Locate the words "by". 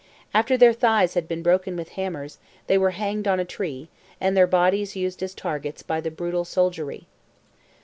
5.83-6.01